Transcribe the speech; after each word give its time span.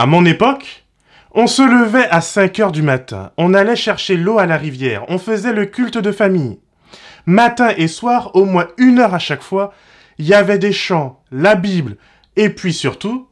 À 0.00 0.06
mon 0.06 0.24
époque, 0.24 0.86
on 1.34 1.46
se 1.46 1.60
levait 1.60 2.08
à 2.08 2.22
5 2.22 2.58
heures 2.60 2.72
du 2.72 2.80
matin, 2.80 3.32
on 3.36 3.52
allait 3.52 3.76
chercher 3.76 4.16
l'eau 4.16 4.38
à 4.38 4.46
la 4.46 4.56
rivière, 4.56 5.04
on 5.08 5.18
faisait 5.18 5.52
le 5.52 5.66
culte 5.66 5.98
de 5.98 6.10
famille. 6.10 6.58
Matin 7.26 7.74
et 7.76 7.86
soir, 7.86 8.30
au 8.32 8.46
moins 8.46 8.68
une 8.78 8.98
heure 8.98 9.12
à 9.12 9.18
chaque 9.18 9.42
fois, 9.42 9.74
il 10.16 10.26
y 10.26 10.32
avait 10.32 10.56
des 10.56 10.72
chants, 10.72 11.22
la 11.30 11.54
Bible, 11.54 11.98
et 12.36 12.48
puis 12.48 12.72
surtout, 12.72 13.28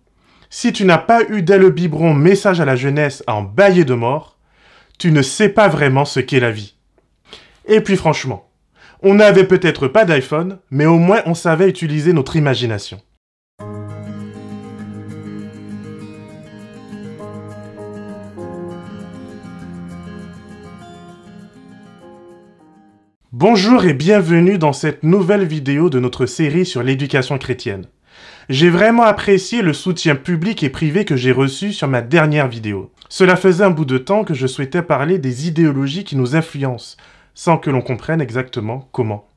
si 0.50 0.74
tu 0.74 0.84
n'as 0.84 0.98
pas 0.98 1.22
eu 1.30 1.40
dès 1.40 1.56
le 1.56 1.70
biberon 1.70 2.12
message 2.12 2.60
à 2.60 2.66
la 2.66 2.76
jeunesse 2.76 3.24
en 3.26 3.40
bailler 3.40 3.86
de 3.86 3.94
mort, 3.94 4.36
tu 4.98 5.10
ne 5.10 5.22
sais 5.22 5.48
pas 5.48 5.68
vraiment 5.68 6.04
ce 6.04 6.20
qu'est 6.20 6.38
la 6.38 6.50
vie. 6.50 6.74
Et 7.64 7.80
puis 7.80 7.96
franchement, 7.96 8.50
on 9.02 9.14
n'avait 9.14 9.44
peut-être 9.44 9.88
pas 9.88 10.04
d'iPhone, 10.04 10.58
mais 10.70 10.84
au 10.84 10.98
moins 10.98 11.22
on 11.24 11.32
savait 11.32 11.70
utiliser 11.70 12.12
notre 12.12 12.36
imagination. 12.36 13.00
Bonjour 23.40 23.84
et 23.84 23.94
bienvenue 23.94 24.58
dans 24.58 24.72
cette 24.72 25.04
nouvelle 25.04 25.46
vidéo 25.46 25.90
de 25.90 26.00
notre 26.00 26.26
série 26.26 26.66
sur 26.66 26.82
l'éducation 26.82 27.38
chrétienne. 27.38 27.86
J'ai 28.48 28.68
vraiment 28.68 29.04
apprécié 29.04 29.62
le 29.62 29.72
soutien 29.72 30.16
public 30.16 30.64
et 30.64 30.70
privé 30.70 31.04
que 31.04 31.14
j'ai 31.14 31.30
reçu 31.30 31.72
sur 31.72 31.86
ma 31.86 32.02
dernière 32.02 32.48
vidéo. 32.48 32.90
Cela 33.08 33.36
faisait 33.36 33.62
un 33.62 33.70
bout 33.70 33.84
de 33.84 33.96
temps 33.96 34.24
que 34.24 34.34
je 34.34 34.48
souhaitais 34.48 34.82
parler 34.82 35.20
des 35.20 35.46
idéologies 35.46 36.02
qui 36.02 36.16
nous 36.16 36.34
influencent, 36.34 36.96
sans 37.32 37.58
que 37.58 37.70
l'on 37.70 37.80
comprenne 37.80 38.20
exactement 38.20 38.88
comment. 38.90 39.28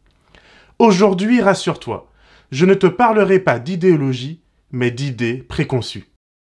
Aujourd'hui, 0.80 1.40
rassure-toi, 1.40 2.10
je 2.52 2.66
ne 2.66 2.74
te 2.74 2.88
parlerai 2.88 3.38
pas 3.38 3.60
d'idéologie, 3.60 4.42
mais 4.72 4.90
d'idées 4.90 5.46
préconçues. 5.48 6.08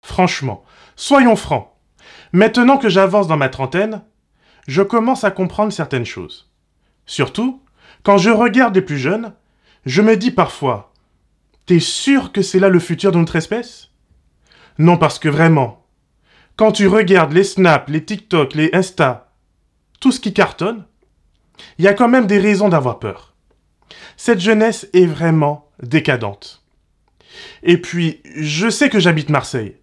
Franchement, 0.03 0.65
soyons 0.97 1.37
francs. 1.37 1.69
Maintenant 2.33 2.79
que 2.79 2.89
j'avance 2.89 3.29
dans 3.29 3.37
ma 3.37 3.51
trentaine, 3.51 4.01
je 4.67 4.81
commence 4.81 5.25
à 5.25 5.31
comprendre 5.31 5.75
certaines 5.75 6.07
choses. 6.07 6.54
Surtout, 7.07 7.63
quand 8.03 8.19
je 8.19 8.31
regarde 8.31 8.75
les 8.75 8.83
plus 8.83 8.99
jeunes, 8.99 9.33
je 9.87 10.03
me 10.03 10.17
dis 10.17 10.31
parfois, 10.31 10.93
t'es 11.67 11.81
sûr 11.81 12.33
que 12.33 12.43
c'est 12.43 12.59
là 12.59 12.69
le 12.69 12.81
futur 12.81 13.13
de 13.13 13.19
notre 13.19 13.37
espèce? 13.37 13.91
Non, 14.79 14.97
parce 14.97 15.19
que 15.19 15.29
vraiment, 15.29 15.87
quand 16.57 16.73
tu 16.73 16.87
regardes 16.87 17.33
les 17.33 17.45
Snap, 17.45 17.89
les 17.89 18.05
TikTok, 18.05 18.55
les 18.55 18.71
Insta, 18.73 19.33
tout 20.01 20.13
ce 20.13 20.21
qui 20.21 20.33
cartonne, 20.33 20.85
il 21.79 21.85
y 21.85 21.89
a 21.89 21.95
quand 21.95 22.09
même 22.09 22.27
des 22.27 22.39
raisons 22.39 22.69
d'avoir 22.69 22.99
peur. 22.99 23.35
Cette 24.17 24.41
jeunesse 24.41 24.89
est 24.93 25.07
vraiment 25.07 25.71
décadente. 25.83 26.63
Et 27.63 27.81
puis, 27.81 28.21
je 28.37 28.69
sais 28.69 28.89
que 28.89 29.01
j'habite 29.01 29.31
Marseille. 29.31 29.77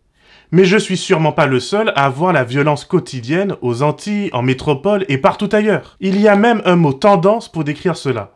Mais 0.52 0.66
je 0.66 0.78
suis 0.78 0.98
sûrement 0.98 1.32
pas 1.32 1.46
le 1.46 1.62
seul 1.62 1.94
à 1.96 2.10
voir 2.10 2.34
la 2.34 2.44
violence 2.44 2.84
quotidienne 2.84 3.56
aux 3.62 3.84
Antilles, 3.84 4.30
en 4.34 4.42
métropole 4.42 5.06
et 5.08 5.18
partout 5.18 5.50
ailleurs. 5.54 5.96
Il 6.02 6.20
y 6.20 6.28
a 6.28 6.36
même 6.36 6.62
un 6.66 6.76
mot 6.76 6.92
tendance 6.92 7.50
pour 7.50 7.64
décrire 7.64 7.96
cela. 7.96 8.36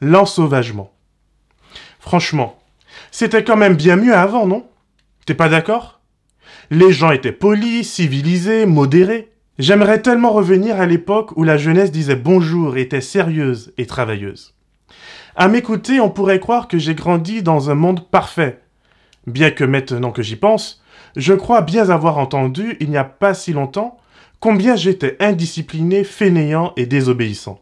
L'ensauvagement. 0.00 0.92
Franchement, 2.00 2.58
c'était 3.12 3.44
quand 3.44 3.56
même 3.56 3.76
bien 3.76 3.94
mieux 3.94 4.14
avant, 4.14 4.46
non? 4.46 4.66
T'es 5.24 5.34
pas 5.34 5.48
d'accord? 5.48 6.00
Les 6.70 6.92
gens 6.92 7.12
étaient 7.12 7.30
polis, 7.30 7.88
civilisés, 7.88 8.66
modérés. 8.66 9.30
J'aimerais 9.58 10.02
tellement 10.02 10.32
revenir 10.32 10.80
à 10.80 10.86
l'époque 10.86 11.30
où 11.36 11.44
la 11.44 11.58
jeunesse 11.58 11.92
disait 11.92 12.16
bonjour 12.16 12.76
était 12.76 13.00
sérieuse 13.00 13.72
et 13.78 13.86
travailleuse. 13.86 14.54
À 15.36 15.46
m'écouter, 15.46 16.00
on 16.00 16.10
pourrait 16.10 16.40
croire 16.40 16.66
que 16.66 16.78
j'ai 16.78 16.96
grandi 16.96 17.42
dans 17.44 17.70
un 17.70 17.74
monde 17.76 18.08
parfait. 18.10 18.62
Bien 19.28 19.52
que 19.52 19.62
maintenant 19.62 20.10
que 20.10 20.22
j'y 20.22 20.36
pense, 20.36 20.81
je 21.16 21.34
crois 21.34 21.62
bien 21.62 21.90
avoir 21.90 22.18
entendu, 22.18 22.76
il 22.80 22.90
n'y 22.90 22.96
a 22.96 23.04
pas 23.04 23.34
si 23.34 23.52
longtemps, 23.52 23.98
combien 24.40 24.76
j'étais 24.76 25.16
indiscipliné, 25.20 26.04
fainéant 26.04 26.72
et 26.76 26.86
désobéissant. 26.86 27.60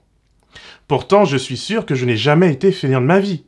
Pourtant, 0.88 1.24
je 1.24 1.36
suis 1.36 1.56
sûr 1.56 1.86
que 1.86 1.94
je 1.94 2.04
n'ai 2.04 2.16
jamais 2.16 2.52
été 2.52 2.72
fainéant 2.72 3.00
de 3.00 3.06
ma 3.06 3.20
vie. 3.20 3.44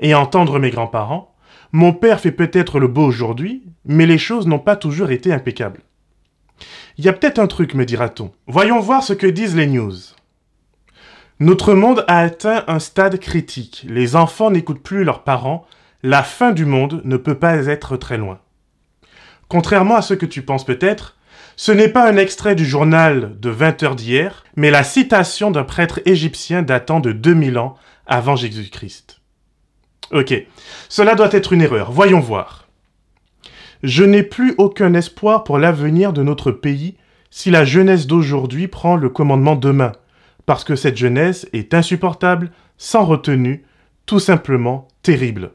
Et 0.00 0.14
entendre 0.14 0.58
mes 0.58 0.70
grands-parents, 0.70 1.34
mon 1.72 1.92
père 1.92 2.20
fait 2.20 2.32
peut-être 2.32 2.80
le 2.80 2.88
beau 2.88 3.04
aujourd'hui, 3.04 3.62
mais 3.84 4.06
les 4.06 4.18
choses 4.18 4.46
n'ont 4.46 4.58
pas 4.58 4.76
toujours 4.76 5.10
été 5.10 5.32
impeccables. 5.32 5.82
Il 6.98 7.04
y 7.04 7.08
a 7.08 7.12
peut-être 7.12 7.38
un 7.38 7.46
truc, 7.46 7.74
me 7.74 7.84
dira-t-on. 7.84 8.32
Voyons 8.46 8.80
voir 8.80 9.02
ce 9.02 9.12
que 9.12 9.26
disent 9.26 9.56
les 9.56 9.66
news. 9.66 9.94
Notre 11.38 11.74
monde 11.74 12.04
a 12.08 12.18
atteint 12.18 12.64
un 12.66 12.78
stade 12.78 13.18
critique. 13.18 13.86
Les 13.88 14.16
enfants 14.16 14.50
n'écoutent 14.50 14.82
plus 14.82 15.04
leurs 15.04 15.24
parents. 15.24 15.66
La 16.02 16.22
fin 16.22 16.52
du 16.52 16.66
monde 16.66 17.00
ne 17.04 17.16
peut 17.16 17.38
pas 17.38 17.66
être 17.66 17.96
très 17.96 18.18
loin. 18.18 18.40
Contrairement 19.50 19.96
à 19.96 20.02
ce 20.02 20.14
que 20.14 20.26
tu 20.26 20.42
penses 20.42 20.64
peut-être, 20.64 21.16
ce 21.56 21.72
n'est 21.72 21.88
pas 21.88 22.08
un 22.08 22.16
extrait 22.16 22.54
du 22.54 22.64
journal 22.64 23.36
de 23.40 23.50
20 23.50 23.82
heures 23.82 23.96
d'hier, 23.96 24.44
mais 24.54 24.70
la 24.70 24.84
citation 24.84 25.50
d'un 25.50 25.64
prêtre 25.64 25.98
égyptien 26.06 26.62
datant 26.62 27.00
de 27.00 27.10
2000 27.10 27.58
ans 27.58 27.74
avant 28.06 28.36
Jésus-Christ. 28.36 29.20
Ok, 30.12 30.32
cela 30.88 31.16
doit 31.16 31.32
être 31.32 31.52
une 31.52 31.62
erreur, 31.62 31.90
voyons 31.90 32.20
voir. 32.20 32.68
Je 33.82 34.04
n'ai 34.04 34.22
plus 34.22 34.54
aucun 34.56 34.94
espoir 34.94 35.42
pour 35.42 35.58
l'avenir 35.58 36.12
de 36.12 36.22
notre 36.22 36.52
pays 36.52 36.96
si 37.30 37.50
la 37.50 37.64
jeunesse 37.64 38.06
d'aujourd'hui 38.06 38.68
prend 38.68 38.94
le 38.94 39.08
commandement 39.08 39.56
demain, 39.56 39.90
parce 40.46 40.62
que 40.62 40.76
cette 40.76 40.96
jeunesse 40.96 41.48
est 41.52 41.74
insupportable, 41.74 42.52
sans 42.78 43.04
retenue, 43.04 43.64
tout 44.06 44.20
simplement 44.20 44.86
terrible. 45.02 45.50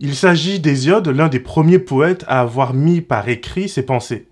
Il 0.00 0.14
s'agit 0.14 0.60
d'Hésiode, 0.60 1.08
l'un 1.08 1.28
des 1.28 1.40
premiers 1.40 1.80
poètes 1.80 2.24
à 2.28 2.40
avoir 2.40 2.72
mis 2.72 3.00
par 3.00 3.28
écrit 3.28 3.68
ses 3.68 3.82
pensées. 3.82 4.28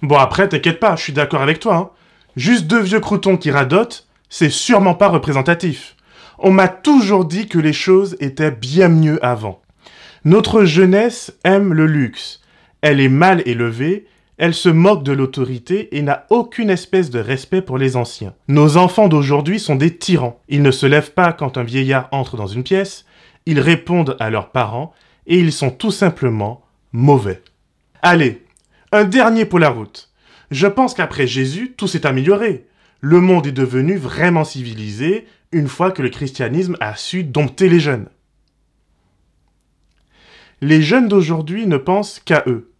Bon 0.00 0.16
après, 0.16 0.48
t'inquiète 0.48 0.80
pas, 0.80 0.96
je 0.96 1.02
suis 1.02 1.12
d'accord 1.12 1.42
avec 1.42 1.60
toi. 1.60 1.76
Hein. 1.76 1.90
Juste 2.36 2.66
deux 2.66 2.80
vieux 2.80 3.00
croutons 3.00 3.36
qui 3.36 3.50
radotent, 3.50 4.06
c'est 4.30 4.50
sûrement 4.50 4.94
pas 4.94 5.08
représentatif. 5.08 5.96
On 6.38 6.50
m'a 6.50 6.68
toujours 6.68 7.26
dit 7.26 7.48
que 7.48 7.58
les 7.58 7.72
choses 7.74 8.16
étaient 8.18 8.50
bien 8.50 8.88
mieux 8.88 9.24
avant. 9.24 9.60
Notre 10.24 10.64
jeunesse 10.64 11.34
aime 11.44 11.74
le 11.74 11.86
luxe. 11.86 12.40
Elle 12.80 13.00
est 13.00 13.10
mal 13.10 13.42
élevée, 13.44 14.06
elle 14.36 14.54
se 14.54 14.68
moque 14.68 15.04
de 15.04 15.12
l'autorité 15.12 15.96
et 15.96 16.02
n'a 16.02 16.26
aucune 16.30 16.70
espèce 16.70 17.10
de 17.10 17.20
respect 17.20 17.62
pour 17.62 17.78
les 17.78 17.96
anciens. 17.96 18.34
Nos 18.48 18.78
enfants 18.78 19.08
d'aujourd'hui 19.08 19.60
sont 19.60 19.76
des 19.76 19.96
tyrans. 19.96 20.40
Ils 20.48 20.62
ne 20.62 20.70
se 20.70 20.86
lèvent 20.86 21.12
pas 21.12 21.32
quand 21.32 21.56
un 21.56 21.62
vieillard 21.62 22.08
entre 22.10 22.36
dans 22.36 22.46
une 22.46 22.64
pièce, 22.64 23.04
ils 23.46 23.60
répondent 23.60 24.16
à 24.20 24.30
leurs 24.30 24.50
parents 24.50 24.92
et 25.26 25.38
ils 25.38 25.52
sont 25.52 25.70
tout 25.70 25.90
simplement 25.90 26.64
mauvais. 26.92 27.42
Allez, 28.02 28.44
un 28.92 29.04
dernier 29.04 29.44
pour 29.44 29.58
la 29.58 29.70
route. 29.70 30.10
Je 30.50 30.66
pense 30.66 30.94
qu'après 30.94 31.26
Jésus, 31.26 31.74
tout 31.76 31.88
s'est 31.88 32.06
amélioré. 32.06 32.66
Le 33.00 33.20
monde 33.20 33.46
est 33.46 33.52
devenu 33.52 33.96
vraiment 33.96 34.44
civilisé 34.44 35.26
une 35.52 35.68
fois 35.68 35.90
que 35.90 36.02
le 36.02 36.10
christianisme 36.10 36.76
a 36.80 36.96
su 36.96 37.24
dompter 37.24 37.68
les 37.68 37.80
jeunes. 37.80 38.08
Les 40.60 40.82
jeunes 40.82 41.08
d'aujourd'hui 41.08 41.66
ne 41.66 41.76
pensent 41.76 42.20
qu'à 42.24 42.44
eux. 42.46 42.70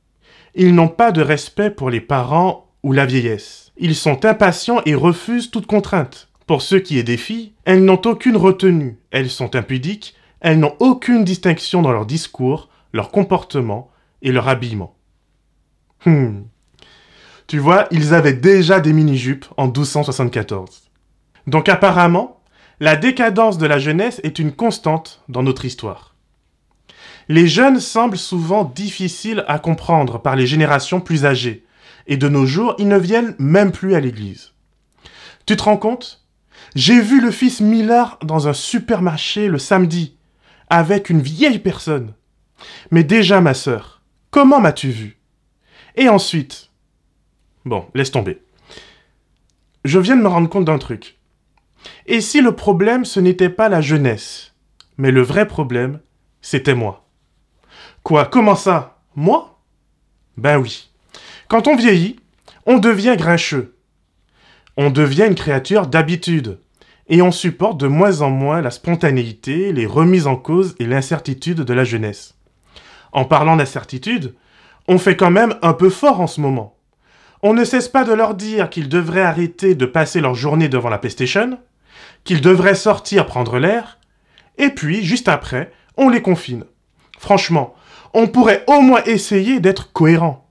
Ils 0.54 0.74
n'ont 0.74 0.88
pas 0.88 1.12
de 1.12 1.20
respect 1.20 1.70
pour 1.70 1.90
les 1.90 2.00
parents 2.00 2.70
ou 2.82 2.92
la 2.92 3.06
vieillesse. 3.06 3.72
Ils 3.76 3.96
sont 3.96 4.24
impatients 4.24 4.80
et 4.86 4.94
refusent 4.94 5.50
toute 5.50 5.66
contrainte. 5.66 6.28
Pour 6.46 6.62
ce 6.62 6.76
qui 6.76 6.98
est 6.98 7.02
des 7.02 7.16
filles, 7.16 7.52
elles 7.64 7.84
n'ont 7.84 8.00
aucune 8.04 8.36
retenue, 8.36 8.98
elles 9.10 9.30
sont 9.30 9.56
impudiques 9.56 10.14
elles 10.44 10.60
n'ont 10.60 10.76
aucune 10.78 11.24
distinction 11.24 11.80
dans 11.80 11.90
leur 11.90 12.04
discours, 12.04 12.68
leur 12.92 13.10
comportement 13.10 13.90
et 14.20 14.30
leur 14.30 14.46
habillement. 14.46 14.94
Hmm. 16.04 16.42
Tu 17.46 17.58
vois, 17.58 17.86
ils 17.90 18.12
avaient 18.12 18.34
déjà 18.34 18.78
des 18.78 18.92
mini-jupes 18.92 19.46
en 19.56 19.68
1274. 19.68 20.90
Donc 21.46 21.70
apparemment, 21.70 22.42
la 22.78 22.94
décadence 22.94 23.56
de 23.56 23.66
la 23.66 23.78
jeunesse 23.78 24.20
est 24.22 24.38
une 24.38 24.52
constante 24.52 25.22
dans 25.30 25.42
notre 25.42 25.64
histoire. 25.64 26.14
Les 27.30 27.48
jeunes 27.48 27.80
semblent 27.80 28.18
souvent 28.18 28.64
difficiles 28.64 29.44
à 29.48 29.58
comprendre 29.58 30.20
par 30.20 30.36
les 30.36 30.46
générations 30.46 31.00
plus 31.00 31.24
âgées, 31.24 31.64
et 32.06 32.18
de 32.18 32.28
nos 32.28 32.44
jours, 32.44 32.74
ils 32.76 32.88
ne 32.88 32.98
viennent 32.98 33.34
même 33.38 33.72
plus 33.72 33.94
à 33.94 34.00
l'église. 34.00 34.52
Tu 35.46 35.56
te 35.56 35.62
rends 35.62 35.78
compte? 35.78 36.22
J'ai 36.74 37.00
vu 37.00 37.22
le 37.22 37.30
fils 37.30 37.62
Millard 37.62 38.18
dans 38.22 38.46
un 38.46 38.52
supermarché 38.52 39.48
le 39.48 39.58
samedi 39.58 40.13
avec 40.76 41.10
une 41.10 41.22
vieille 41.22 41.58
personne. 41.58 42.14
Mais 42.90 43.04
déjà, 43.04 43.40
ma 43.40 43.54
sœur, 43.54 44.02
comment 44.30 44.60
m'as-tu 44.60 44.90
vu 44.90 45.18
Et 45.96 46.08
ensuite 46.08 46.70
Bon, 47.64 47.86
laisse 47.94 48.10
tomber. 48.10 48.42
Je 49.84 49.98
viens 49.98 50.16
de 50.16 50.22
me 50.22 50.28
rendre 50.28 50.48
compte 50.48 50.64
d'un 50.64 50.78
truc. 50.78 51.18
Et 52.06 52.20
si 52.20 52.40
le 52.40 52.56
problème, 52.56 53.04
ce 53.04 53.20
n'était 53.20 53.50
pas 53.50 53.68
la 53.68 53.80
jeunesse, 53.80 54.54
mais 54.96 55.10
le 55.10 55.22
vrai 55.22 55.46
problème, 55.46 56.00
c'était 56.40 56.74
moi 56.74 57.06
Quoi 58.02 58.26
Comment 58.26 58.56
ça? 58.56 58.98
Moi? 59.14 59.60
Ben 60.36 60.58
oui. 60.58 60.90
Quand 61.48 61.68
on 61.68 61.76
vieillit, 61.76 62.16
on 62.66 62.78
devient 62.78 63.16
grincheux. 63.16 63.76
On 64.76 64.90
devient 64.90 65.26
une 65.28 65.34
créature 65.34 65.86
d'habitude 65.86 66.58
et 67.08 67.22
on 67.22 67.32
supporte 67.32 67.78
de 67.78 67.86
moins 67.86 68.20
en 68.22 68.30
moins 68.30 68.62
la 68.62 68.70
spontanéité, 68.70 69.72
les 69.72 69.86
remises 69.86 70.26
en 70.26 70.36
cause 70.36 70.74
et 70.78 70.86
l'incertitude 70.86 71.60
de 71.60 71.74
la 71.74 71.84
jeunesse. 71.84 72.34
En 73.12 73.24
parlant 73.24 73.56
d'incertitude, 73.56 74.34
On 74.86 74.98
fait 74.98 75.16
quand 75.16 75.30
même 75.30 75.54
un 75.62 75.72
peu 75.72 75.88
fort 75.88 76.20
en 76.20 76.26
ce 76.26 76.42
moment. 76.42 76.76
On 77.42 77.54
ne 77.54 77.64
cesse 77.64 77.88
pas 77.88 78.04
de 78.04 78.12
leur 78.12 78.34
dire 78.34 78.68
qu'ils 78.68 78.88
devraient 78.88 79.22
arrêter 79.22 79.74
de 79.74 79.86
passer 79.86 80.20
leur 80.20 80.34
journée 80.34 80.68
devant 80.68 80.90
la 80.90 80.98
PlayStation, 80.98 81.58
qu'ils 82.24 82.42
devraient 82.42 82.74
sortir 82.74 83.26
prendre 83.26 83.58
l'air, 83.58 83.98
et 84.58 84.68
puis, 84.70 85.02
juste 85.02 85.28
après, 85.28 85.72
on 85.96 86.08
les 86.08 86.22
confine. 86.22 86.64
Franchement, 87.18 87.74
on 88.12 88.28
pourrait 88.28 88.64
au 88.66 88.80
moins 88.80 89.02
essayer 89.04 89.58
d'être 89.58 89.92
cohérent. 89.92 90.46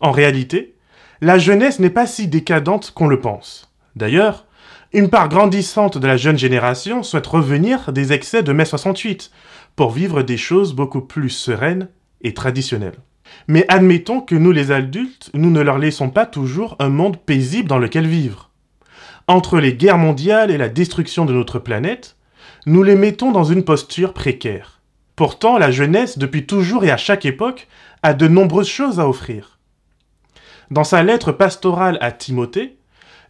En 0.00 0.10
réalité, 0.10 0.74
la 1.20 1.38
jeunesse 1.38 1.78
n'est 1.78 1.90
pas 1.90 2.06
si 2.06 2.28
décadente 2.28 2.90
qu'on 2.90 3.08
le 3.08 3.20
pense. 3.20 3.72
D'ailleurs, 3.96 4.46
une 4.92 5.08
part 5.08 5.28
grandissante 5.28 5.96
de 5.96 6.06
la 6.06 6.18
jeune 6.18 6.38
génération 6.38 7.02
souhaite 7.02 7.26
revenir 7.26 7.92
des 7.92 8.12
excès 8.12 8.42
de 8.42 8.52
mai 8.52 8.66
68 8.66 9.30
pour 9.74 9.90
vivre 9.90 10.22
des 10.22 10.36
choses 10.36 10.74
beaucoup 10.74 11.00
plus 11.00 11.30
sereines 11.30 11.88
et 12.20 12.34
traditionnelles. 12.34 12.98
Mais 13.48 13.64
admettons 13.68 14.20
que 14.20 14.34
nous 14.34 14.52
les 14.52 14.70
adultes, 14.70 15.30
nous 15.32 15.50
ne 15.50 15.62
leur 15.62 15.78
laissons 15.78 16.10
pas 16.10 16.26
toujours 16.26 16.76
un 16.78 16.90
monde 16.90 17.16
paisible 17.16 17.68
dans 17.68 17.78
lequel 17.78 18.06
vivre. 18.06 18.50
Entre 19.28 19.60
les 19.60 19.72
guerres 19.72 19.98
mondiales 19.98 20.50
et 20.50 20.58
la 20.58 20.68
destruction 20.68 21.24
de 21.24 21.32
notre 21.32 21.58
planète, 21.58 22.16
nous 22.66 22.82
les 22.82 22.96
mettons 22.96 23.32
dans 23.32 23.44
une 23.44 23.64
posture 23.64 24.12
précaire. 24.12 24.80
Pourtant, 25.16 25.56
la 25.56 25.70
jeunesse, 25.70 26.18
depuis 26.18 26.44
toujours 26.44 26.84
et 26.84 26.90
à 26.90 26.96
chaque 26.98 27.24
époque, 27.24 27.68
a 28.02 28.12
de 28.12 28.28
nombreuses 28.28 28.68
choses 28.68 29.00
à 29.00 29.08
offrir. 29.08 29.58
Dans 30.70 30.84
sa 30.84 31.02
lettre 31.02 31.32
pastorale 31.32 31.96
à 32.00 32.12
Timothée, 32.12 32.76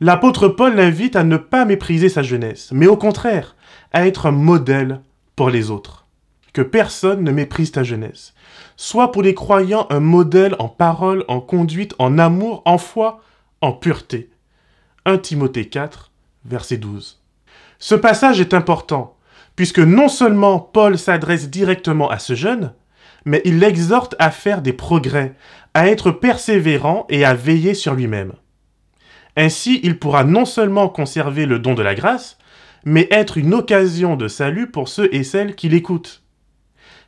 l'apôtre 0.02 0.49
Paul 0.49 0.75
l'invite 0.75 1.14
à 1.14 1.22
ne 1.22 1.37
pas 1.37 1.64
mépriser 1.64 2.08
sa 2.08 2.22
jeunesse, 2.22 2.70
mais 2.72 2.88
au 2.88 2.96
contraire, 2.96 3.54
à 3.93 4.06
être 4.06 4.26
un 4.26 4.32
modèle 4.32 5.00
pour 5.37 5.49
les 5.49 5.70
autres. 5.70 6.06
Que 6.52 6.60
personne 6.60 7.22
ne 7.22 7.31
méprise 7.31 7.70
ta 7.70 7.84
jeunesse. 7.84 8.34
Sois 8.76 9.12
pour 9.12 9.22
les 9.22 9.34
croyants 9.34 9.87
un 9.90 10.00
modèle 10.00 10.56
en 10.58 10.69
parole, 10.69 11.25
en 11.28 11.40
conduite, 11.40 11.94
en 12.00 12.19
amour, 12.19 12.62
en 12.64 12.78
foi, 12.78 13.22
en 13.60 13.72
pureté. 13.72 14.28
1 15.06 15.19
Timothée 15.19 15.69
4, 15.69 16.10
verset 16.44 16.78
12. 16.78 17.22
Ce 17.78 17.94
passage 17.94 18.40
est 18.40 18.54
important 18.54 19.16
puisque 19.54 19.78
non 19.78 20.08
seulement 20.08 20.58
Paul 20.58 20.99
s'adresse 20.99 21.49
directement 21.49 22.10
à 22.10 22.19
ce 22.19 22.34
jeune, 22.34 22.72
mais 23.25 23.40
il 23.44 23.60
l'exhorte 23.60 24.16
à 24.19 24.31
faire 24.31 24.62
des 24.62 24.72
progrès, 24.72 25.34
à 25.75 25.88
être 25.88 26.10
persévérant 26.10 27.06
et 27.08 27.25
à 27.25 27.34
veiller 27.34 27.75
sur 27.75 27.94
lui-même. 27.94 28.32
Ainsi, 29.37 29.81
il 29.82 29.99
pourra 29.99 30.25
non 30.25 30.44
seulement 30.44 30.88
conserver 30.88 31.46
le 31.46 31.58
don 31.58 31.75
de 31.75 31.82
la 31.82 31.94
grâce, 31.94 32.38
mais 32.84 33.08
être 33.11 33.38
une 33.38 33.55
occasion 33.55 34.17
de 34.17 34.29
salut 34.29 34.70
pour 34.70 34.88
ceux 34.88 35.08
et 35.14 35.25
celles 35.25 35.55
qui 35.55 35.69
l'écoutent. 35.69 36.23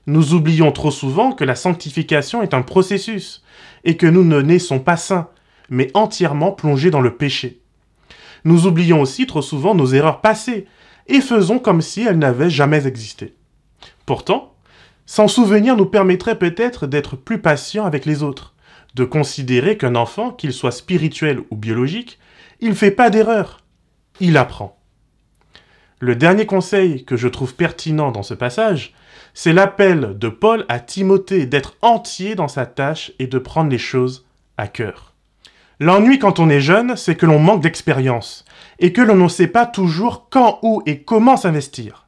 Nous 0.06 0.34
oublions 0.34 0.72
trop 0.72 0.90
souvent 0.90 1.32
que 1.32 1.44
la 1.44 1.54
sanctification 1.54 2.42
est 2.42 2.54
un 2.54 2.62
processus, 2.62 3.42
et 3.84 3.96
que 3.96 4.06
nous 4.06 4.24
ne 4.24 4.40
naissons 4.40 4.78
pas 4.78 4.96
saints, 4.96 5.28
mais 5.70 5.90
entièrement 5.94 6.52
plongés 6.52 6.90
dans 6.90 7.00
le 7.00 7.16
péché. 7.16 7.60
Nous 8.44 8.66
oublions 8.66 9.00
aussi 9.00 9.26
trop 9.26 9.42
souvent 9.42 9.74
nos 9.74 9.86
erreurs 9.86 10.20
passées, 10.20 10.66
et 11.06 11.20
faisons 11.20 11.58
comme 11.58 11.82
si 11.82 12.02
elles 12.02 12.18
n'avaient 12.18 12.50
jamais 12.50 12.86
existé. 12.86 13.34
Pourtant, 14.06 14.54
s'en 15.06 15.28
souvenir 15.28 15.76
nous 15.76 15.86
permettrait 15.86 16.38
peut-être 16.38 16.86
d'être 16.86 17.16
plus 17.16 17.40
patients 17.40 17.84
avec 17.84 18.06
les 18.06 18.22
autres, 18.22 18.53
de 18.94 19.04
considérer 19.04 19.76
qu'un 19.76 19.94
enfant, 19.94 20.30
qu'il 20.30 20.52
soit 20.52 20.72
spirituel 20.72 21.40
ou 21.50 21.56
biologique, 21.56 22.18
il 22.60 22.70
ne 22.70 22.74
fait 22.74 22.90
pas 22.90 23.10
d'erreur, 23.10 23.60
il 24.20 24.36
apprend. 24.36 24.78
Le 26.00 26.16
dernier 26.16 26.46
conseil 26.46 27.04
que 27.04 27.16
je 27.16 27.28
trouve 27.28 27.54
pertinent 27.54 28.12
dans 28.12 28.22
ce 28.22 28.34
passage, 28.34 28.94
c'est 29.32 29.52
l'appel 29.52 30.16
de 30.18 30.28
Paul 30.28 30.64
à 30.68 30.78
Timothée 30.78 31.46
d'être 31.46 31.76
entier 31.82 32.34
dans 32.34 32.48
sa 32.48 32.66
tâche 32.66 33.12
et 33.18 33.26
de 33.26 33.38
prendre 33.38 33.70
les 33.70 33.78
choses 33.78 34.26
à 34.56 34.68
cœur. 34.68 35.14
L'ennui 35.80 36.18
quand 36.18 36.38
on 36.38 36.48
est 36.48 36.60
jeune, 36.60 36.96
c'est 36.96 37.16
que 37.16 37.26
l'on 37.26 37.40
manque 37.40 37.62
d'expérience 37.62 38.44
et 38.78 38.92
que 38.92 39.00
l'on 39.00 39.16
ne 39.16 39.28
sait 39.28 39.48
pas 39.48 39.66
toujours 39.66 40.28
quand, 40.30 40.58
où 40.62 40.82
et 40.86 41.02
comment 41.02 41.36
s'investir. 41.36 42.06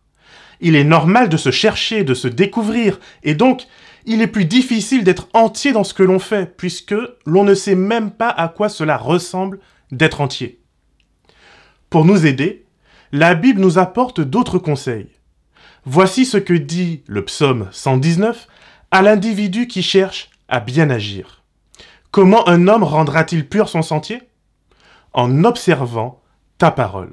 Il 0.61 0.77
est 0.77 0.85
normal 0.85 1.29
de 1.29 1.37
se 1.37 1.51
chercher, 1.51 2.05
de 2.05 2.15
se 2.15 2.29
découvrir, 2.29 2.99
et 3.23 3.35
donc 3.35 3.67
il 4.07 4.23
est 4.23 4.29
plus 4.29 4.45
difficile 4.45 5.05
d'être 5.05 5.29
entier 5.35 5.73
dans 5.73 5.85
ce 5.85 5.95
que 5.95 6.03
l'on 6.03 6.19
fait, 6.19 6.57
puisque 6.57 6.95
l'on 7.27 7.45
ne 7.45 7.55
sait 7.55 7.75
même 7.75 8.11
pas 8.11 8.31
à 8.31 8.49
quoi 8.49 8.69
cela 8.69 8.97
ressemble 8.97 9.59
d'être 9.91 10.21
entier. 10.21 10.61
Pour 11.91 12.05
nous 12.05 12.25
aider, 12.27 12.67
la 13.13 13.35
Bible 13.35 13.61
nous 13.61 13.79
apporte 13.79 14.21
d'autres 14.21 14.59
conseils. 14.59 15.11
Voici 15.85 16.25
ce 16.25 16.37
que 16.39 16.55
dit 16.55 17.03
le 17.07 17.25
psaume 17.25 17.69
119 17.71 18.49
à 18.91 19.03
l'individu 19.03 19.67
qui 19.67 19.83
cherche 19.83 20.31
à 20.49 20.61
bien 20.61 20.91
agir. 20.91 21.43
Comment 22.11 22.49
un 22.49 22.69
homme 22.69 22.83
rendra-t-il 22.83 23.49
pur 23.49 23.69
son 23.69 23.83
sentier? 23.83 24.23
En 25.13 25.45
observant 25.45 26.23
ta 26.59 26.71
parole. 26.71 27.13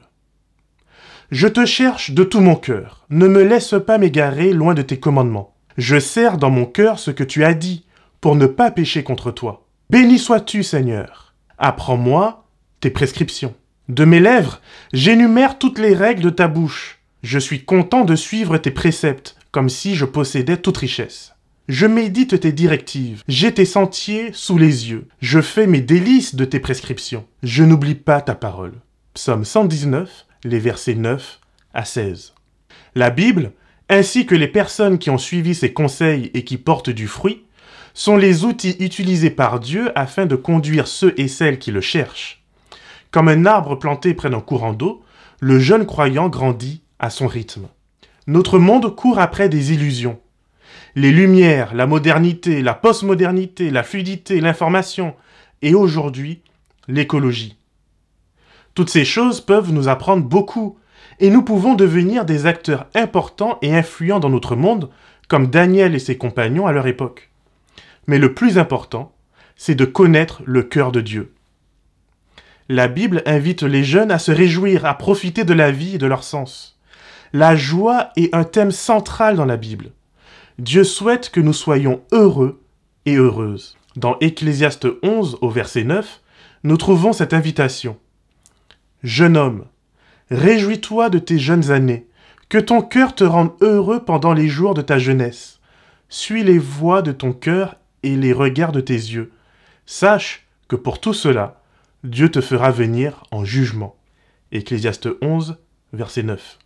Je 1.31 1.47
te 1.47 1.65
cherche 1.65 2.11
de 2.11 2.23
tout 2.23 2.41
mon 2.41 2.55
cœur. 2.55 3.05
Ne 3.09 3.27
me 3.27 3.43
laisse 3.43 3.75
pas 3.85 3.97
m'égarer 3.97 4.53
loin 4.53 4.73
de 4.73 4.81
tes 4.81 4.99
commandements. 4.99 5.52
Je 5.77 5.99
serre 5.99 6.37
dans 6.37 6.49
mon 6.49 6.65
cœur 6.65 6.99
ce 6.99 7.11
que 7.11 7.23
tu 7.23 7.43
as 7.43 7.53
dit, 7.53 7.85
pour 8.21 8.35
ne 8.35 8.45
pas 8.45 8.71
pécher 8.71 9.03
contre 9.03 9.31
toi. 9.31 9.65
Béni 9.89 10.19
sois-tu, 10.19 10.63
Seigneur. 10.63 11.33
Apprends-moi 11.57 12.45
tes 12.79 12.89
prescriptions. 12.89 13.55
De 13.89 14.05
mes 14.05 14.19
lèvres, 14.19 14.61
j'énumère 14.93 15.59
toutes 15.59 15.79
les 15.79 15.93
règles 15.93 16.23
de 16.23 16.29
ta 16.29 16.47
bouche. 16.47 16.99
Je 17.21 17.39
suis 17.39 17.63
content 17.63 18.05
de 18.05 18.15
suivre 18.15 18.57
tes 18.57 18.71
préceptes, 18.71 19.35
comme 19.51 19.69
si 19.69 19.95
je 19.95 20.05
possédais 20.05 20.57
toute 20.57 20.77
richesse. 20.77 21.33
Je 21.69 21.85
médite 21.85 22.39
tes 22.41 22.51
directives, 22.51 23.23
j'ai 23.29 23.53
tes 23.53 23.65
sentiers 23.65 24.31
sous 24.33 24.57
les 24.57 24.89
yeux, 24.89 25.07
je 25.21 25.39
fais 25.39 25.65
mes 25.65 25.79
délices 25.79 26.35
de 26.35 26.43
tes 26.43 26.59
prescriptions, 26.59 27.25
je 27.41 27.63
n'oublie 27.63 27.95
pas 27.95 28.19
ta 28.19 28.35
parole. 28.35 28.73
Psaume 29.13 29.45
119, 29.45 30.25
les 30.43 30.59
versets 30.59 30.95
9 30.95 31.39
à 31.73 31.85
16. 31.85 32.33
La 32.95 33.09
Bible, 33.09 33.53
ainsi 33.93 34.25
que 34.25 34.35
les 34.35 34.47
personnes 34.47 34.97
qui 34.97 35.09
ont 35.09 35.17
suivi 35.17 35.55
ses 35.55 35.71
conseils 35.71 36.31
et 36.33 36.43
qui 36.43 36.57
portent 36.57 36.89
du 36.89 37.07
fruit, 37.07 37.45
sont 37.93 38.17
les 38.17 38.43
outils 38.43 38.75
utilisés 38.79 39.29
par 39.29 39.59
Dieu 39.59 39.91
afin 39.95 40.25
de 40.25 40.35
conduire 40.35 40.87
ceux 40.87 41.13
et 41.17 41.27
celles 41.27 41.59
qui 41.59 41.71
le 41.71 41.81
cherchent. 41.81 42.43
Comme 43.11 43.27
un 43.27 43.45
arbre 43.45 43.75
planté 43.75 44.15
près 44.15 44.31
d'un 44.31 44.41
courant 44.41 44.73
d'eau, 44.73 45.03
le 45.39 45.59
jeune 45.59 45.85
croyant 45.85 46.27
grandit 46.27 46.81
à 46.97 47.11
son 47.11 47.27
rythme. 47.27 47.67
Notre 48.25 48.57
monde 48.57 48.95
court 48.95 49.19
après 49.19 49.47
des 49.47 49.73
illusions, 49.73 50.19
les 50.95 51.11
lumières, 51.11 51.75
la 51.75 51.85
modernité, 51.85 52.61
la 52.61 52.73
postmodernité, 52.73 53.69
la 53.69 53.83
fluidité, 53.83 54.41
l'information, 54.41 55.13
et 55.61 55.75
aujourd'hui, 55.75 56.41
l'écologie. 56.87 57.57
Toutes 58.73 58.89
ces 58.89 59.05
choses 59.05 59.41
peuvent 59.41 59.71
nous 59.71 59.87
apprendre 59.87 60.23
beaucoup, 60.23 60.77
et 61.23 61.29
nous 61.29 61.41
pouvons 61.41 61.73
devenir 61.73 62.25
des 62.25 62.47
acteurs 62.47 62.87
importants 62.93 63.57
et 63.61 63.73
influents 63.73 64.19
dans 64.19 64.29
notre 64.29 64.57
monde, 64.57 64.89
comme 65.29 65.47
Daniel 65.47 65.95
et 65.95 65.99
ses 65.99 66.17
compagnons 66.17 66.67
à 66.67 66.73
leur 66.73 66.85
époque. 66.85 67.31
Mais 68.07 68.19
le 68.19 68.33
plus 68.33 68.57
important, 68.57 69.15
c'est 69.55 69.73
de 69.73 69.85
connaître 69.85 70.41
le 70.45 70.63
cœur 70.63 70.91
de 70.91 70.99
Dieu. 70.99 71.33
La 72.67 72.89
Bible 72.89 73.23
invite 73.25 73.63
les 73.63 73.85
jeunes 73.85 74.11
à 74.11 74.19
se 74.19 74.33
réjouir, 74.33 74.85
à 74.85 74.97
profiter 74.97 75.45
de 75.45 75.53
la 75.53 75.71
vie 75.71 75.95
et 75.95 75.97
de 75.97 76.07
leur 76.07 76.25
sens. 76.25 76.77
La 77.31 77.55
joie 77.55 78.09
est 78.17 78.35
un 78.35 78.43
thème 78.43 78.71
central 78.71 79.37
dans 79.37 79.45
la 79.45 79.55
Bible. 79.55 79.91
Dieu 80.59 80.83
souhaite 80.83 81.29
que 81.29 81.39
nous 81.39 81.53
soyons 81.53 82.01
heureux 82.11 82.61
et 83.05 83.15
heureuses. 83.15 83.77
Dans 83.95 84.17
Ecclésiaste 84.19 84.87
11 85.03 85.37
au 85.39 85.49
verset 85.49 85.85
9, 85.85 86.19
nous 86.65 86.75
trouvons 86.75 87.13
cette 87.13 87.33
invitation. 87.33 87.97
Jeune 89.03 89.37
homme, 89.37 89.63
réjouis-toi 90.31 91.09
de 91.09 91.19
tes 91.19 91.39
jeunes 91.39 91.71
années, 91.71 92.07
que 92.49 92.57
ton 92.57 92.81
cœur 92.81 93.15
te 93.15 93.23
rende 93.23 93.53
heureux 93.61 94.03
pendant 94.03 94.33
les 94.33 94.47
jours 94.47 94.73
de 94.73 94.81
ta 94.81 94.99
jeunesse. 94.99 95.59
Suis 96.09 96.43
les 96.43 96.59
voix 96.59 97.01
de 97.01 97.11
ton 97.11 97.33
cœur 97.33 97.77
et 98.03 98.15
les 98.15 98.33
regards 98.33 98.71
de 98.71 98.81
tes 98.81 98.93
yeux. 98.93 99.31
Sache 99.85 100.45
que 100.67 100.75
pour 100.75 100.99
tout 100.99 101.13
cela, 101.13 101.61
Dieu 102.03 102.29
te 102.29 102.41
fera 102.41 102.71
venir 102.71 103.23
en 103.31 103.45
jugement. 103.45 103.95
Ecclésiaste 104.51 105.09
11, 105.21 105.57
verset 105.93 106.23
9. 106.23 106.59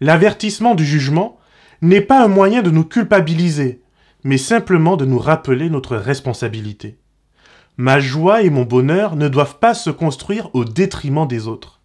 L'avertissement 0.00 0.74
du 0.74 0.84
jugement 0.84 1.38
n'est 1.82 2.00
pas 2.00 2.24
un 2.24 2.28
moyen 2.28 2.62
de 2.62 2.70
nous 2.70 2.84
culpabiliser, 2.84 3.82
mais 4.24 4.38
simplement 4.38 4.96
de 4.96 5.04
nous 5.04 5.18
rappeler 5.18 5.70
notre 5.70 5.96
responsabilité. 5.96 6.98
Ma 7.76 8.00
joie 8.00 8.42
et 8.42 8.50
mon 8.50 8.64
bonheur 8.64 9.16
ne 9.16 9.28
doivent 9.28 9.58
pas 9.58 9.74
se 9.74 9.90
construire 9.90 10.54
au 10.54 10.64
détriment 10.64 11.26
des 11.26 11.46
autres. 11.46 11.79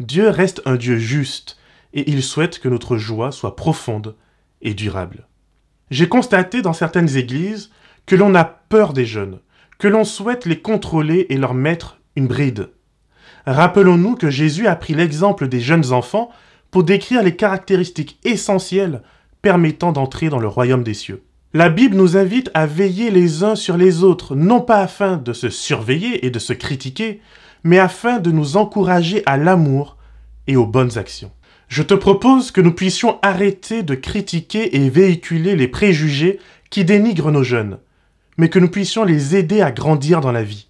Dieu 0.00 0.28
reste 0.28 0.62
un 0.64 0.76
Dieu 0.76 0.96
juste, 0.96 1.58
et 1.92 2.10
il 2.10 2.22
souhaite 2.22 2.58
que 2.58 2.68
notre 2.68 2.96
joie 2.96 3.32
soit 3.32 3.56
profonde 3.56 4.16
et 4.60 4.74
durable. 4.74 5.26
J'ai 5.90 6.08
constaté 6.08 6.62
dans 6.62 6.72
certaines 6.72 7.16
églises 7.16 7.70
que 8.06 8.16
l'on 8.16 8.34
a 8.34 8.44
peur 8.44 8.92
des 8.92 9.06
jeunes, 9.06 9.40
que 9.78 9.88
l'on 9.88 10.04
souhaite 10.04 10.46
les 10.46 10.60
contrôler 10.60 11.26
et 11.28 11.36
leur 11.36 11.54
mettre 11.54 11.98
une 12.16 12.26
bride. 12.26 12.70
Rappelons-nous 13.46 14.16
que 14.16 14.30
Jésus 14.30 14.66
a 14.66 14.76
pris 14.76 14.94
l'exemple 14.94 15.48
des 15.48 15.60
jeunes 15.60 15.92
enfants 15.92 16.30
pour 16.70 16.84
décrire 16.84 17.22
les 17.22 17.36
caractéristiques 17.36 18.18
essentielles 18.24 19.02
permettant 19.42 19.92
d'entrer 19.92 20.28
dans 20.28 20.38
le 20.38 20.48
royaume 20.48 20.84
des 20.84 20.94
cieux. 20.94 21.22
La 21.54 21.68
Bible 21.68 21.96
nous 21.96 22.16
invite 22.16 22.50
à 22.54 22.64
veiller 22.64 23.10
les 23.10 23.44
uns 23.44 23.56
sur 23.56 23.76
les 23.76 24.04
autres, 24.04 24.34
non 24.34 24.62
pas 24.62 24.78
afin 24.78 25.18
de 25.18 25.34
se 25.34 25.50
surveiller 25.50 26.24
et 26.24 26.30
de 26.30 26.38
se 26.38 26.54
critiquer, 26.54 27.20
mais 27.62 27.78
afin 27.78 28.20
de 28.20 28.30
nous 28.30 28.56
encourager 28.56 29.22
à 29.26 29.36
l'amour 29.36 29.98
et 30.46 30.56
aux 30.56 30.64
bonnes 30.64 30.96
actions. 30.96 31.30
Je 31.68 31.82
te 31.82 31.92
propose 31.92 32.52
que 32.52 32.62
nous 32.62 32.72
puissions 32.72 33.18
arrêter 33.20 33.82
de 33.82 33.94
critiquer 33.94 34.76
et 34.76 34.88
véhiculer 34.88 35.54
les 35.54 35.68
préjugés 35.68 36.38
qui 36.70 36.86
dénigrent 36.86 37.30
nos 37.30 37.44
jeunes, 37.44 37.76
mais 38.38 38.48
que 38.48 38.58
nous 38.58 38.70
puissions 38.70 39.04
les 39.04 39.36
aider 39.36 39.60
à 39.60 39.72
grandir 39.72 40.22
dans 40.22 40.32
la 40.32 40.42
vie, 40.42 40.68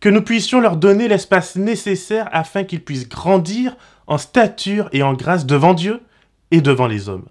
que 0.00 0.10
nous 0.10 0.22
puissions 0.22 0.60
leur 0.60 0.76
donner 0.76 1.08
l'espace 1.08 1.56
nécessaire 1.56 2.28
afin 2.32 2.64
qu'ils 2.64 2.84
puissent 2.84 3.08
grandir 3.08 3.78
en 4.06 4.18
stature 4.18 4.90
et 4.92 5.02
en 5.02 5.14
grâce 5.14 5.46
devant 5.46 5.72
Dieu 5.72 6.02
et 6.50 6.60
devant 6.60 6.86
les 6.86 7.08
hommes. 7.08 7.28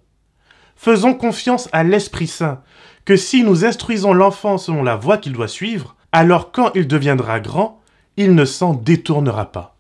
Faisons 0.84 1.14
confiance 1.14 1.70
à 1.74 1.84
l'Esprit 1.84 2.26
Saint, 2.26 2.64
que 3.06 3.16
si 3.16 3.44
nous 3.44 3.66
instruisons 3.66 4.14
l'enfant 4.14 4.58
selon 4.58 4.82
la 4.82 4.96
voie 4.96 5.20
qu'il 5.20 5.32
doit 5.32 5.48
suivre, 5.48 5.96
alors 6.12 6.52
quand 6.52 6.72
il 6.74 6.88
deviendra 6.88 7.40
grand, 7.40 7.80
il 8.18 8.34
ne 8.34 8.46
s'en 8.46 8.74
détournera 8.74 9.52
pas. 9.52 9.78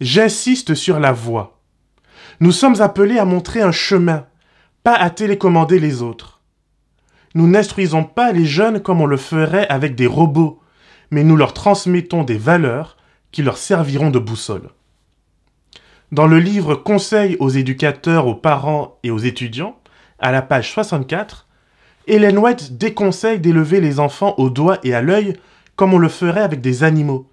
J'insiste 0.00 0.74
sur 0.74 0.98
la 0.98 1.12
voie. 1.12 1.60
Nous 2.40 2.50
sommes 2.50 2.80
appelés 2.80 3.18
à 3.18 3.26
montrer 3.26 3.60
un 3.60 3.72
chemin, 3.72 4.24
pas 4.82 4.94
à 4.94 5.10
télécommander 5.10 5.78
les 5.78 6.00
autres. 6.00 6.40
Nous 7.34 7.46
n'instruisons 7.46 8.04
pas 8.04 8.32
les 8.32 8.46
jeunes 8.46 8.80
comme 8.80 9.02
on 9.02 9.06
le 9.06 9.18
ferait 9.18 9.68
avec 9.68 9.96
des 9.96 10.06
robots, 10.06 10.62
mais 11.10 11.24
nous 11.24 11.36
leur 11.36 11.52
transmettons 11.52 12.24
des 12.24 12.38
valeurs 12.38 12.96
qui 13.32 13.42
leur 13.42 13.58
serviront 13.58 14.08
de 14.08 14.18
boussole. 14.18 14.70
Dans 16.10 16.26
le 16.26 16.38
livre 16.38 16.74
Conseils 16.74 17.36
aux 17.38 17.50
éducateurs, 17.50 18.26
aux 18.26 18.34
parents 18.34 18.98
et 19.02 19.10
aux 19.10 19.18
étudiants, 19.18 19.76
à 20.22 20.32
la 20.32 20.40
page 20.40 20.72
64, 20.72 21.46
Hélène 22.06 22.38
White 22.38 22.78
déconseille 22.78 23.40
d'élever 23.40 23.80
les 23.80 24.00
enfants 24.00 24.34
au 24.38 24.50
doigt 24.50 24.78
et 24.82 24.94
à 24.94 25.02
l'œil 25.02 25.34
comme 25.76 25.94
on 25.94 25.98
le 25.98 26.08
ferait 26.08 26.42
avec 26.42 26.60
des 26.60 26.84
animaux. 26.84 27.26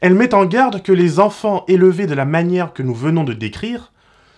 Elle 0.00 0.14
met 0.14 0.34
en 0.34 0.44
garde 0.44 0.82
que 0.82 0.92
les 0.92 1.20
enfants 1.20 1.64
élevés 1.68 2.06
de 2.06 2.14
la 2.14 2.24
manière 2.24 2.72
que 2.72 2.82
nous 2.82 2.94
venons 2.94 3.24
de 3.24 3.32
décrire 3.32 3.92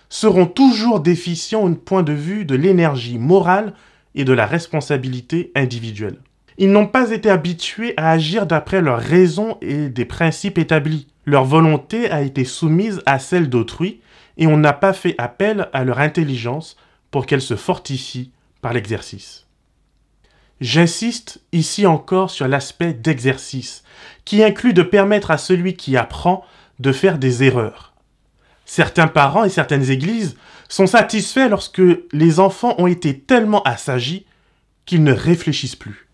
seront 0.09 0.45
toujours 0.45 0.99
déficients 0.99 1.63
au 1.63 1.75
point 1.75 2.03
de 2.03 2.13
vue 2.13 2.45
de 2.45 2.55
l'énergie 2.55 3.17
morale 3.17 3.73
et 4.15 4.23
de 4.23 4.33
la 4.33 4.45
responsabilité 4.45 5.51
individuelle. 5.55 6.17
Ils 6.57 6.71
n'ont 6.71 6.87
pas 6.87 7.11
été 7.11 7.29
habitués 7.29 7.93
à 7.95 8.11
agir 8.11 8.45
d'après 8.45 8.81
leurs 8.81 8.99
raisons 8.99 9.57
et 9.61 9.89
des 9.89 10.05
principes 10.05 10.57
établis. 10.57 11.07
Leur 11.25 11.45
volonté 11.45 12.09
a 12.09 12.21
été 12.21 12.43
soumise 12.43 13.01
à 13.05 13.19
celle 13.19 13.49
d'autrui 13.49 14.01
et 14.37 14.47
on 14.47 14.57
n'a 14.57 14.73
pas 14.73 14.93
fait 14.93 15.15
appel 15.17 15.69
à 15.73 15.83
leur 15.83 15.99
intelligence 15.99 16.75
pour 17.11 17.25
qu'elle 17.25 17.41
se 17.41 17.55
fortifie 17.55 18.31
par 18.61 18.73
l'exercice. 18.73 19.45
J'insiste 20.61 21.41
ici 21.51 21.85
encore 21.85 22.29
sur 22.29 22.47
l'aspect 22.47 22.93
d'exercice, 22.93 23.83
qui 24.25 24.43
inclut 24.43 24.73
de 24.73 24.83
permettre 24.83 25.31
à 25.31 25.37
celui 25.37 25.75
qui 25.75 25.95
apprend 25.95 26.43
de 26.79 26.91
faire 26.91 27.17
des 27.17 27.43
erreurs. 27.43 27.93
Certains 28.65 29.07
parents 29.07 29.45
et 29.45 29.49
certaines 29.49 29.89
églises 29.89 30.37
sont 30.67 30.85
satisfaits 30.85 31.49
lorsque 31.49 31.81
les 32.11 32.39
enfants 32.39 32.75
ont 32.77 32.87
été 32.87 33.19
tellement 33.19 33.63
assagis 33.63 34.25
qu'ils 34.85 35.03
ne 35.03 35.13
réfléchissent 35.13 35.75
plus. 35.75 36.07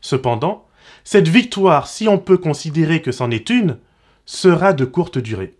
Cependant, 0.00 0.66
cette 1.02 1.28
victoire, 1.28 1.88
si 1.88 2.08
on 2.08 2.18
peut 2.18 2.38
considérer 2.38 3.02
que 3.02 3.10
c'en 3.10 3.30
est 3.30 3.50
une, 3.50 3.78
sera 4.26 4.72
de 4.72 4.84
courte 4.84 5.18
durée. 5.18 5.55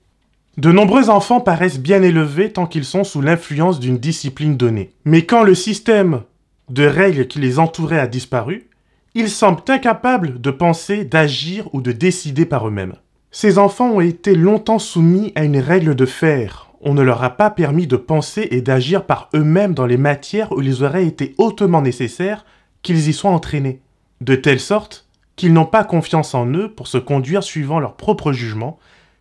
De 0.56 0.72
nombreux 0.72 1.10
enfants 1.10 1.40
paraissent 1.40 1.78
bien 1.78 2.02
élevés 2.02 2.50
tant 2.50 2.66
qu'ils 2.66 2.86
sont 2.86 3.04
sous 3.04 3.20
l'influence 3.20 3.78
d'une 3.78 3.98
discipline 3.98 4.56
donnée. 4.56 4.90
Mais 5.04 5.26
quand 5.26 5.42
le 5.42 5.54
système 5.54 6.22
de 6.70 6.86
règles 6.86 7.26
qui 7.26 7.40
les 7.40 7.58
entourait 7.58 7.98
a 7.98 8.06
disparu, 8.06 8.70
ils 9.14 9.28
semblent 9.28 9.62
incapables 9.68 10.40
de 10.40 10.50
penser, 10.50 11.04
d'agir 11.04 11.68
ou 11.74 11.82
de 11.82 11.92
décider 11.92 12.46
par 12.46 12.66
eux-mêmes. 12.66 12.94
Ces 13.30 13.58
enfants 13.58 13.90
ont 13.90 14.00
été 14.00 14.34
longtemps 14.34 14.78
soumis 14.78 15.32
à 15.34 15.44
une 15.44 15.58
règle 15.58 15.94
de 15.94 16.06
fer. 16.06 16.70
On 16.80 16.94
ne 16.94 17.02
leur 17.02 17.22
a 17.22 17.36
pas 17.36 17.50
permis 17.50 17.86
de 17.86 17.96
penser 17.96 18.48
et 18.50 18.62
d'agir 18.62 19.04
par 19.04 19.28
eux-mêmes 19.34 19.74
dans 19.74 19.86
les 19.86 19.98
matières 19.98 20.52
où 20.52 20.62
il 20.62 20.82
aurait 20.82 21.06
été 21.06 21.34
hautement 21.36 21.82
nécessaire 21.82 22.46
qu'ils 22.80 23.08
y 23.08 23.12
soient 23.12 23.30
entraînés. 23.30 23.82
De 24.22 24.34
telle 24.34 24.60
sorte 24.60 25.06
qu'ils 25.36 25.52
n'ont 25.52 25.66
pas 25.66 25.84
confiance 25.84 26.34
en 26.34 26.46
eux 26.46 26.72
pour 26.72 26.86
se 26.86 26.96
conduire 26.96 27.42
suivant 27.42 27.78
leur 27.78 27.96
propre 27.96 28.32
jugement 28.32 28.78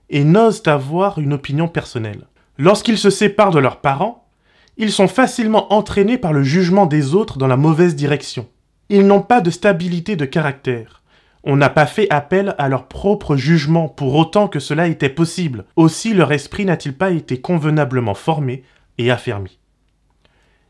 et 0.09 0.23
n'osent 0.23 0.63
avoir 0.65 1.19
une 1.19 1.33
opinion 1.33 1.67
personnelle. 1.67 2.27
Lorsqu'ils 2.57 2.97
se 2.97 3.09
séparent 3.09 3.51
de 3.51 3.59
leurs 3.59 3.81
parents, 3.81 4.27
ils 4.77 4.91
sont 4.91 5.07
facilement 5.07 5.73
entraînés 5.73 6.17
par 6.17 6.33
le 6.33 6.43
jugement 6.43 6.85
des 6.85 7.13
autres 7.15 7.37
dans 7.37 7.47
la 7.47 7.57
mauvaise 7.57 7.95
direction. 7.95 8.47
Ils 8.89 9.07
n'ont 9.07 9.21
pas 9.21 9.41
de 9.41 9.49
stabilité 9.49 10.15
de 10.15 10.25
caractère. 10.25 11.01
On 11.43 11.55
n'a 11.55 11.69
pas 11.69 11.85
fait 11.85 12.07
appel 12.09 12.55
à 12.57 12.67
leur 12.69 12.87
propre 12.87 13.35
jugement 13.35 13.87
pour 13.87 14.15
autant 14.15 14.47
que 14.47 14.59
cela 14.59 14.87
était 14.87 15.09
possible. 15.09 15.65
Aussi 15.75 16.13
leur 16.13 16.31
esprit 16.31 16.65
n'a-t-il 16.65 16.95
pas 16.95 17.11
été 17.11 17.39
convenablement 17.39 18.15
formé 18.15 18.63
et 18.97 19.11
affermi. 19.11 19.59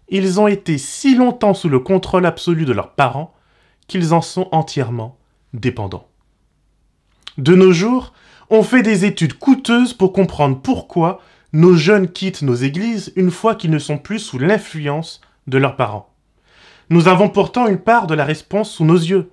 Ils 0.10 0.39
ont 0.39 0.48
été 0.48 0.77
si 0.77 1.15
longtemps 1.15 1.54
sous 1.54 1.70
le 1.70 1.80
contrôle 1.80 2.25
absolu 2.25 2.65
de 2.65 2.74
leurs 2.74 2.92
parents 2.92 3.34
qu'ils 3.88 4.13
en 4.13 4.22
sont 4.22 4.48
entièrement 4.51 5.18
dépendants. 5.54 6.08
De 7.38 7.56
nos 7.56 7.72
jours, 7.72 8.13
on 8.50 8.64
fait 8.64 8.84
des 8.84 9.06
études 9.06 9.34
coûteuses 9.34 9.94
pour 9.94 10.14
comprendre 10.14 10.60
pourquoi 10.62 11.22
nos 11.54 11.75
jeunes 11.75 12.12
quittent 12.12 12.42
nos 12.42 12.56
églises 12.56 13.12
une 13.16 13.32
fois 13.32 13.56
qu'ils 13.56 13.72
ne 13.72 13.80
sont 13.80 13.98
plus 13.98 14.20
sous 14.20 14.38
l'influence 14.38 15.22
de 15.48 15.58
leurs 15.58 15.75
parents. 15.75 16.14
Nous 16.90 17.08
avons 17.08 17.30
pourtant 17.30 17.68
une 17.68 17.80
part 17.80 18.08
de 18.08 18.14
la 18.14 18.25
réponse 18.25 18.72
sous 18.72 18.86
nos 18.86 18.98
yeux. 18.98 19.32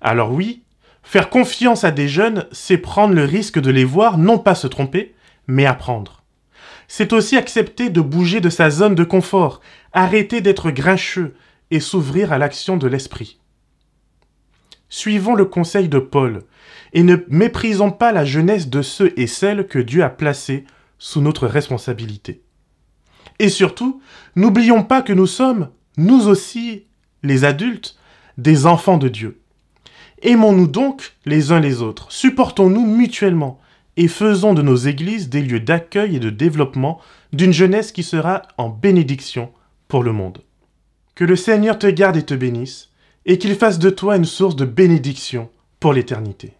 Alors 0.00 0.32
oui, 0.32 0.64
faire 1.02 1.30
confiance 1.30 1.84
à 1.84 1.90
des 1.90 2.08
jeunes, 2.08 2.46
c'est 2.50 2.78
prendre 2.78 3.14
le 3.14 3.24
risque 3.24 3.60
de 3.60 3.70
les 3.70 3.84
voir 3.84 4.18
non 4.18 4.38
pas 4.38 4.54
se 4.54 4.66
tromper, 4.66 5.14
mais 5.46 5.66
apprendre. 5.66 6.22
C'est 6.88 7.12
aussi 7.12 7.36
accepter 7.36 7.90
de 7.90 8.00
bouger 8.00 8.40
de 8.40 8.50
sa 8.50 8.70
zone 8.70 8.94
de 8.94 9.04
confort, 9.04 9.60
arrêter 9.92 10.40
d'être 10.40 10.70
grincheux 10.70 11.34
et 11.70 11.80
s'ouvrir 11.80 12.32
à 12.32 12.38
l'action 12.38 12.76
de 12.76 12.88
l'esprit. 12.88 13.38
Suivons 14.88 15.34
le 15.34 15.44
conseil 15.44 15.88
de 15.88 15.98
Paul 15.98 16.42
et 16.92 17.02
ne 17.02 17.16
méprisons 17.28 17.90
pas 17.90 18.12
la 18.12 18.24
jeunesse 18.24 18.68
de 18.68 18.82
ceux 18.82 19.12
et 19.18 19.26
celles 19.26 19.66
que 19.66 19.78
Dieu 19.78 20.02
a 20.02 20.10
placés 20.10 20.64
sous 20.98 21.20
notre 21.20 21.46
responsabilité. 21.46 22.42
Et 23.38 23.48
surtout, 23.48 24.00
n'oublions 24.36 24.84
pas 24.84 25.02
que 25.02 25.12
nous 25.12 25.26
sommes, 25.26 25.70
nous 25.96 26.28
aussi, 26.28 26.84
les 27.22 27.44
adultes, 27.44 27.96
des 28.38 28.66
enfants 28.66 28.98
de 28.98 29.08
Dieu. 29.08 29.40
Aimons-nous 30.22 30.68
donc 30.68 31.16
les 31.26 31.52
uns 31.52 31.60
les 31.60 31.82
autres, 31.82 32.10
supportons-nous 32.10 32.86
mutuellement 32.86 33.60
et 33.96 34.08
faisons 34.08 34.54
de 34.54 34.62
nos 34.62 34.76
églises 34.76 35.28
des 35.28 35.42
lieux 35.42 35.60
d'accueil 35.60 36.16
et 36.16 36.20
de 36.20 36.30
développement 36.30 37.00
d'une 37.32 37.52
jeunesse 37.52 37.92
qui 37.92 38.02
sera 38.02 38.42
en 38.56 38.68
bénédiction 38.68 39.52
pour 39.88 40.02
le 40.02 40.12
monde. 40.12 40.42
Que 41.14 41.24
le 41.24 41.36
Seigneur 41.36 41.78
te 41.78 41.86
garde 41.86 42.16
et 42.16 42.24
te 42.24 42.34
bénisse, 42.34 42.90
et 43.26 43.38
qu'il 43.38 43.54
fasse 43.54 43.78
de 43.78 43.90
toi 43.90 44.16
une 44.16 44.24
source 44.24 44.56
de 44.56 44.64
bénédiction 44.64 45.48
pour 45.80 45.92
l'éternité. 45.92 46.52